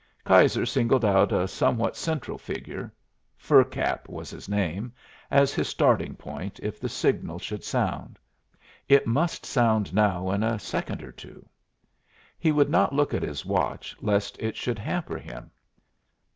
Keyser 0.25 0.65
singled 0.67 1.05
out 1.05 1.31
a 1.31 1.47
somewhat 1.47 1.95
central 1.95 2.39
figure 2.39 2.91
Fur 3.37 3.63
Cap 3.63 4.09
was 4.09 4.31
his 4.31 4.49
name 4.49 4.93
as 5.29 5.53
his 5.53 5.67
starting 5.69 6.15
point 6.15 6.59
if 6.63 6.79
the 6.79 6.89
signal 6.89 7.37
should 7.37 7.63
sound. 7.63 8.17
It 8.89 9.05
must 9.05 9.45
sound 9.45 9.93
now 9.93 10.31
in 10.31 10.41
a 10.41 10.57
second 10.57 11.03
or 11.03 11.11
two. 11.11 11.47
He 12.39 12.51
would 12.51 12.71
not 12.71 12.93
look 12.95 13.13
at 13.13 13.21
his 13.21 13.45
watch 13.45 13.95
lest 14.01 14.39
it 14.39 14.55
should 14.55 14.79
hamper 14.79 15.19
him. 15.19 15.51